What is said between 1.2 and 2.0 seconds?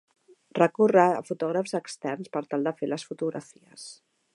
fotògrafs